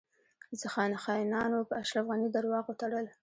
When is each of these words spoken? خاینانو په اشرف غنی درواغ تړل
خاینانو 1.03 1.59
په 1.69 1.73
اشرف 1.81 2.05
غنی 2.09 2.29
درواغ 2.35 2.65
تړل 2.81 3.05